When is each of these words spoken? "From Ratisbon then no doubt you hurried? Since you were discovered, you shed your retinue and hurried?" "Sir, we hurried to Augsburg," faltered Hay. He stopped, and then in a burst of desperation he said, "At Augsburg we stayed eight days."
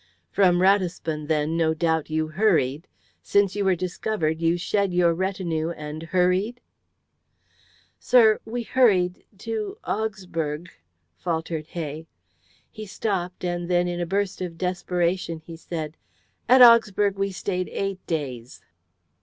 "From 0.31 0.63
Ratisbon 0.63 1.27
then 1.27 1.55
no 1.55 1.75
doubt 1.75 2.09
you 2.09 2.29
hurried? 2.29 2.87
Since 3.21 3.55
you 3.55 3.63
were 3.63 3.75
discovered, 3.75 4.41
you 4.41 4.57
shed 4.57 4.95
your 4.95 5.13
retinue 5.13 5.69
and 5.69 6.01
hurried?" 6.01 6.59
"Sir, 7.99 8.39
we 8.43 8.63
hurried 8.63 9.23
to 9.37 9.77
Augsburg," 9.85 10.71
faltered 11.19 11.67
Hay. 11.67 12.07
He 12.71 12.87
stopped, 12.87 13.45
and 13.45 13.69
then 13.69 13.87
in 13.87 13.99
a 14.01 14.07
burst 14.07 14.41
of 14.41 14.57
desperation 14.57 15.39
he 15.45 15.55
said, 15.55 15.97
"At 16.49 16.63
Augsburg 16.63 17.19
we 17.19 17.31
stayed 17.31 17.69
eight 17.71 18.03
days." 18.07 18.59